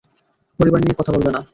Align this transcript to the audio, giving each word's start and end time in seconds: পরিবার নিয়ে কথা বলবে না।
পরিবার 0.59 0.79
নিয়ে 0.81 0.97
কথা 0.99 1.11
বলবে 1.11 1.31
না। 1.31 1.41